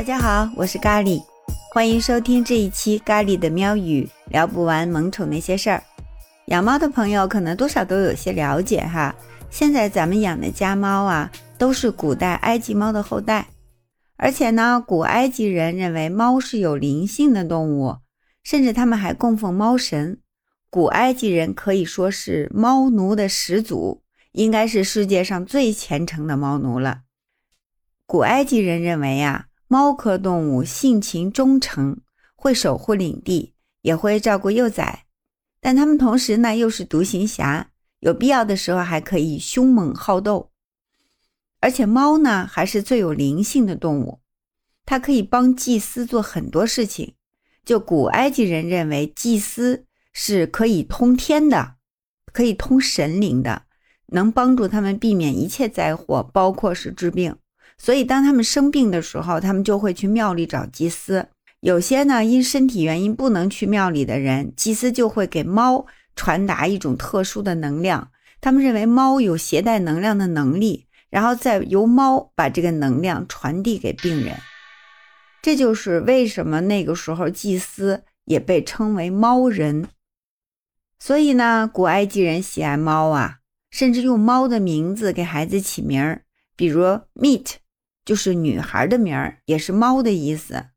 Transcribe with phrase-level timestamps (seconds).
[0.00, 1.22] 大家好，我是咖喱，
[1.74, 5.82] 欢迎收听这一期咖喱的喵语，聊不完萌宠那些事儿。
[6.46, 9.14] 养猫的朋友可能多少都有些了解哈。
[9.50, 13.48] 现在咱们养的家猫啊，都是古代埃及猫的后代，
[14.16, 17.98] 而且呢，古埃及人认为猫是有灵性的动物，
[18.42, 20.18] 甚至他们还供奉猫神。
[20.70, 27.00] 古埃及人可以说是猫奴的始祖，应该是世界上最虔诚的猫奴了。
[28.06, 32.00] 古埃及人认为呀，猫科动物性情忠诚，
[32.34, 35.04] 会守护领地，也会照顾幼崽，
[35.60, 40.50] 但它们同时呢又是独行侠，有必要的时候还可以凶猛好斗。
[41.60, 44.18] 而且猫呢还是最有灵性的动物，
[44.84, 47.14] 它可以帮祭司做很多事情。
[47.64, 49.86] 就古埃及人认为祭司。
[50.12, 51.76] 是可以通天的，
[52.32, 53.62] 可以通神灵的，
[54.06, 57.36] 能帮助他们避免一切灾祸，包括是治病。
[57.82, 61.28] 所以当他们生病的时候，他们就会去庙里找祭司。
[61.60, 68.10] 有些呢因身体原因不能去庙里的人，祭司就会给猫传达一种特殊的能量。
[68.42, 74.36] 他们认为猫有携带能量的能力，然后再由猫把这个能量传递给病人。
[75.40, 79.88] 这就是为什么那个时候祭司也被称为猫人。
[80.98, 83.38] 所以呢，古埃及人喜爱猫啊，
[83.70, 86.24] 甚至用猫的名字给孩子起名儿，
[86.56, 86.82] 比如
[87.14, 87.54] Meet，
[88.10, 90.70] 就是女孩的名儿，也是猫的意思。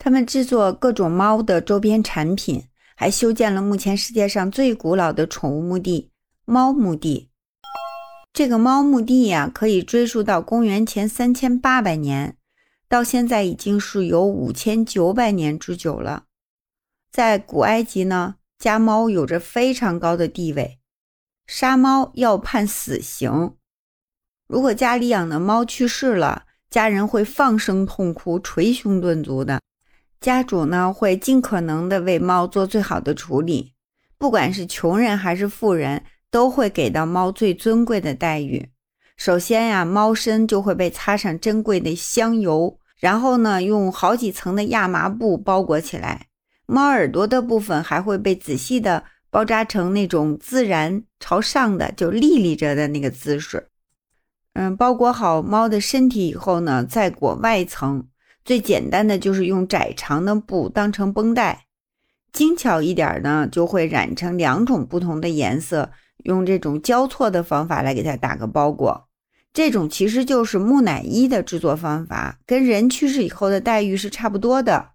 [0.00, 2.64] 他们制作各种猫的周边产品，
[2.96, 6.10] 还修建了目前世界上最古老的宠物墓地——
[6.44, 7.30] 猫墓地。
[8.32, 12.36] 这个猫墓地呀，可以追溯到公元前三千八百年，
[12.88, 16.24] 到现在已经是有五千九百年之久了。
[17.12, 18.34] 在古埃及呢。
[18.58, 20.80] 家猫有着非常高的地位，
[21.46, 23.54] 杀猫要判死刑。
[24.54, 29.60] 如果家里养的猫去世了，家人会放声痛哭、捶胸顿足的。
[30.20, 33.72] 家主呢会尽可能的为猫做最好的处理，
[34.16, 38.68] 不管是穷人还是富人，都会给到猫最尊贵的待遇。
[39.16, 46.26] 首先呀，猫身就会被擦上珍贵的香油，然后呢，用好几层的亚麻布包裹起来。
[46.66, 53.66] 猫耳朵的部分还会被仔细的包扎成那种自然朝上的，就立立着的那个姿势。
[54.54, 58.06] 嗯，包裹好猫的身体以后呢，再裹外层。
[58.44, 61.66] 最简单的就是用窄长的布当成绷带，
[62.32, 65.90] 精巧一点呢，就会染成两种不同的颜色，
[66.24, 69.08] 用这种交错的方法来给它打个包裹。
[69.52, 74.90] 这种其实就是木乃伊的制作方法，跟人去世以后的待遇是差不多的。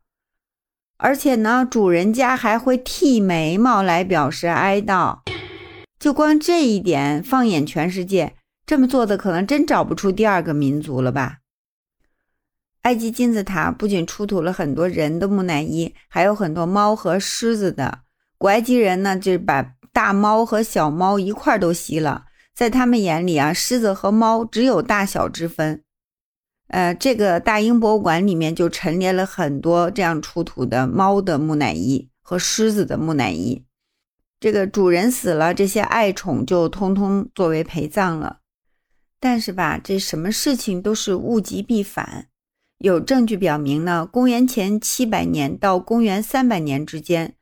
[0.97, 5.19] 而且呢，主人家还会剃眉毛来表示哀悼。
[5.97, 8.35] 就光这一点，放眼全世界，
[8.69, 11.39] 这么做的可能真找不出第二个民族了吧？
[12.83, 18.01] 埃及金字塔不仅出土了很多人的木乃伊，还有很多猫和狮子的。
[18.37, 25.81] 古埃及人呢，就把大猫和小猫一块儿都吸了，在他们眼里啊，狮子和猫只有大小之分。
[26.67, 33.65] 呃，这个大英博物馆里面就陈列了很多这样出土的猫的木乃伊和狮子的木乃伊。
[34.39, 38.38] 这个主人死了，这些爱宠就通通作为陪葬了。
[39.19, 42.27] 但是吧，这什么事情都是物极必反。
[42.77, 47.35] 有证据表明呢，公元前七百年到公元三百年之间，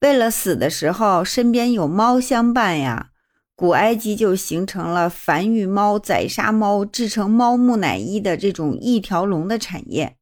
[0.00, 3.10] 为了死的时候身边有猫相伴呀。
[3.56, 10.16] 古埃及就形成了繁育猫、宰杀猫、制成猫木乃伊的这种一条龙的产业。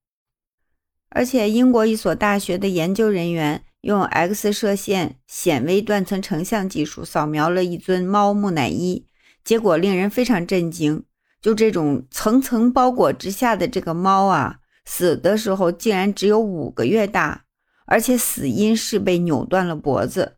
[1.09, 9.07] 而且，英国一所大学的研究人员用 X 射线显微断层成像技术扫描了一尊猫木乃伊，
[9.45, 11.03] 结果令人非常震惊。
[11.41, 17.45] 就这种层层包裹之下的这个猫啊，死的时候竟然只有五个月大，
[17.87, 20.37] 而且死因是被扭断了脖子。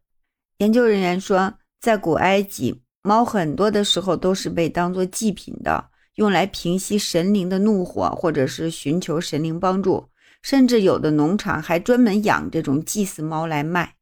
[0.58, 2.82] 研究人员说，在古埃及。
[3.06, 10.08] 猫很多的时候都是被当做祭品的，用来平息神灵的怒火，或者是寻求神灵帮助。
[10.40, 13.96] 甚至有的农场还专门养这种祭祀猫来卖。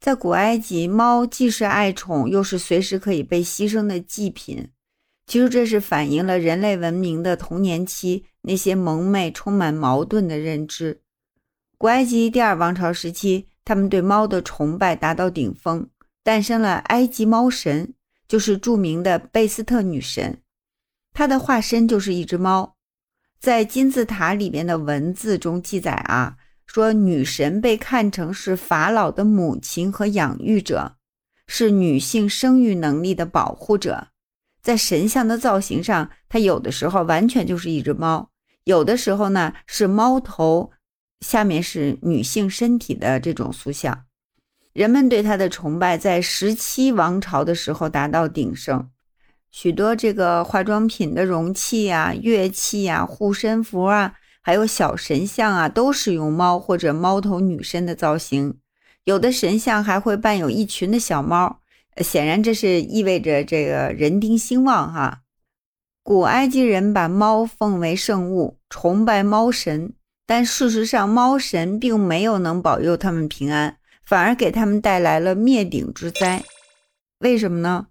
[0.00, 4.70] 在古埃及，猫既是爱宠，又是随时可以被牺牲的祭品。
[5.26, 11.02] 其实这是反映了人类文明的童年期那些蒙昧、充满矛盾的认知。
[11.76, 15.88] 古埃及第二王朝时期，他们对猫的崇拜达到顶峰。
[16.24, 17.94] 诞生了埃及猫神，
[18.26, 20.40] 就是著名的贝斯特女神，
[21.12, 22.76] 她的化身就是一只猫。
[23.38, 26.36] 在金字塔里边的文字中记载啊，
[26.68, 30.96] 说女神被看成是法老的母亲和养育者，
[31.46, 34.08] 是女性生育能力的保护者。
[34.60, 38.30] 在神像的造型上，它有的时候完全就是一只猫，
[38.64, 40.70] 有的时候呢是猫头，
[41.20, 44.04] 下面是女性身体的这种塑像。
[44.74, 48.90] 人们对它的崇拜在十七王朝的时候达到鼎盛，
[49.50, 54.14] 许多这个化妆品的容器啊、乐器啊、护身符啊，
[54.48, 58.56] 还有小神像啊，都是用猫或者猫头女身的造型。
[59.04, 61.60] 有的神像还会伴有一群的小猫，
[61.98, 65.20] 显然这是意味着这个人丁兴旺哈。
[66.02, 69.92] 古埃及人把猫奉为圣物，崇拜猫神，
[70.24, 76.42] 但事实上猫神并没有能保佑他们平安，反而给他们带来了灭顶之灾。
[77.18, 77.88] 为什么呢？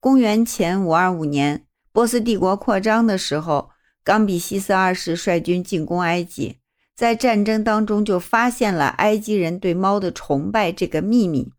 [0.00, 3.70] 公元前五二五年，波斯帝国扩张的时候，
[4.04, 6.58] 冈比西斯二世率军进攻埃及。
[6.94, 11.50] 在战争当中，就发现了埃及人对猫的崇拜这个秘密，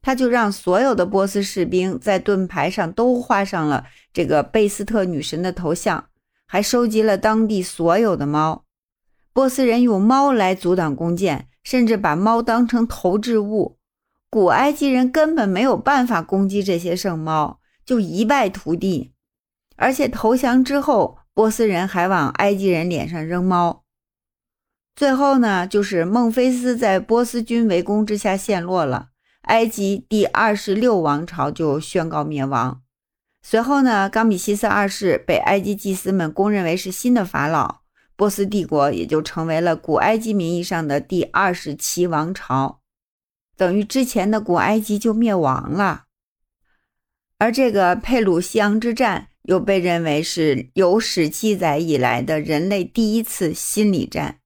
[0.00, 3.84] 他就让所有的波斯士兵在盾牌上都画上了
[4.14, 6.06] 这个贝斯特女神的头像，
[6.46, 8.64] 还收集了当地所有的猫。
[9.34, 13.76] 波斯人用猫来阻挡弓箭，甚至把猫当成投掷物。
[14.30, 19.12] 古埃及人根本没有办法攻击这些圣猫，就一败涂地。
[19.76, 23.82] 而且投降之后，波斯人还往埃及人脸上扔猫。
[24.94, 29.08] 最后呢，就是孟菲斯在波斯军围攻之下陷落了，
[29.44, 32.82] 埃及第二十六王朝就宣告灭亡。
[33.40, 37.80] 随后呢，冈比西斯二世被埃及祭司们公认为是新的法老，
[38.16, 42.82] 波斯帝国也就成为了古埃及名义上的第二十七王朝，
[43.56, 46.04] 等于之前的古埃及就灭亡了。
[47.38, 54.38] 而这个佩鲁西昂之战又被认为是有史记载以来的人类第一次心理战。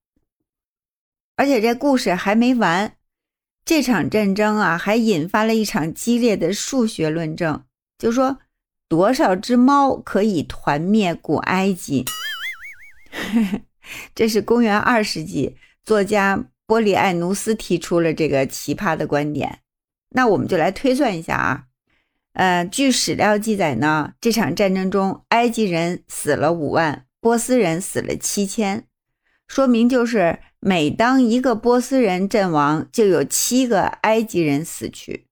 [1.37, 2.97] 而且这故事还没完，
[3.67, 7.65] 这场战争啊，还引发了一场激烈的数学论证，
[7.99, 8.39] 就说
[8.89, 12.07] 多少只猫可以团灭古埃及？
[14.15, 19.59] 这是公元二世纪，作家波利艾努斯提出了这个奇葩的观点。
[20.17, 21.67] 那我们就来推算一下啊，
[22.35, 28.85] 呃，据史料记载呢，这场战争中，埃及人死了五万，波斯人死了七千，
[29.49, 30.39] 说明就是。
[30.67, 35.27] 每当一个波斯人阵亡，就有七个埃及人死去，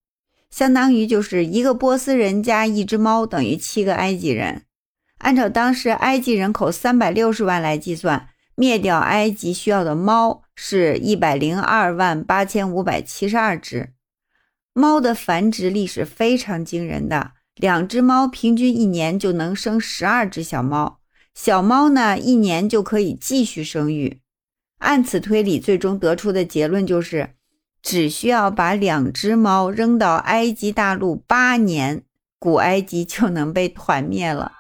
[0.51, 4.65] 相当于就是一个波斯人加一只猫等于七个埃及人。
[5.21, 13.95] 按照当时埃及人口三百六十万来计算，灭掉埃及需要的猫是一百零二万八千五百七十二只。
[14.75, 20.99] 猫的繁殖力是非常惊人的，两只猫平均一年就能生十二只小猫，
[21.35, 24.21] 小猫呢一年就可以继续生育。
[24.79, 27.35] 按此推理，最终得出的结论就是，
[27.83, 32.03] 只需要把两只猫扔到埃及大陆八年，
[32.39, 34.53] 古埃及就能被团灭了。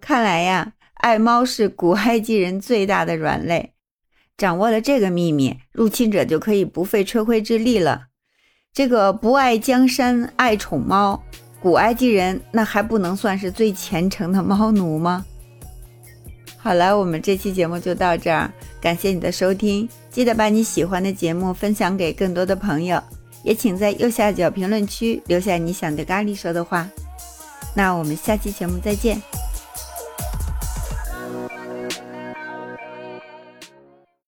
[0.00, 3.74] 看来呀，爱猫是古埃及人最大的软肋。
[4.36, 8.05] 掌握了这个秘密，入侵者就可以不费吹灰之力了。
[8.76, 11.18] 这个不爱江山爱宠猫，
[11.62, 15.24] 古埃及人那还不能算是最虔诚的猫奴吗？
[16.58, 23.02] 好了，我们这期节目就到这儿，感谢你的收听，记得把你喜欢的节目分享给更多的朋友，
[23.42, 26.86] 也请在右下角评论区留下你想对咖喱说的话。
[27.72, 29.18] 那我们下期节目再见。